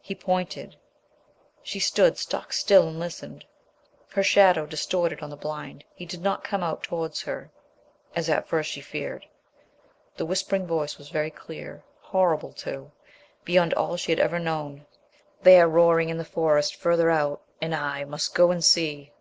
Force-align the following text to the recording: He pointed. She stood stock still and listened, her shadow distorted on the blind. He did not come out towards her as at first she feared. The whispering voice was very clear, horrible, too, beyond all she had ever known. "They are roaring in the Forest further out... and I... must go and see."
He 0.00 0.14
pointed. 0.14 0.76
She 1.62 1.78
stood 1.78 2.16
stock 2.16 2.54
still 2.54 2.88
and 2.88 2.98
listened, 2.98 3.44
her 4.14 4.22
shadow 4.22 4.64
distorted 4.64 5.20
on 5.20 5.28
the 5.28 5.36
blind. 5.36 5.84
He 5.94 6.06
did 6.06 6.22
not 6.22 6.42
come 6.42 6.62
out 6.62 6.82
towards 6.82 7.20
her 7.24 7.50
as 8.16 8.30
at 8.30 8.48
first 8.48 8.70
she 8.70 8.80
feared. 8.80 9.26
The 10.16 10.24
whispering 10.24 10.66
voice 10.66 10.96
was 10.96 11.10
very 11.10 11.30
clear, 11.30 11.84
horrible, 12.00 12.54
too, 12.54 12.92
beyond 13.44 13.74
all 13.74 13.98
she 13.98 14.10
had 14.10 14.20
ever 14.20 14.38
known. 14.38 14.86
"They 15.42 15.60
are 15.60 15.68
roaring 15.68 16.08
in 16.08 16.16
the 16.16 16.24
Forest 16.24 16.76
further 16.76 17.10
out... 17.10 17.42
and 17.60 17.74
I... 17.74 18.06
must 18.06 18.34
go 18.34 18.50
and 18.50 18.64
see." 18.64 19.12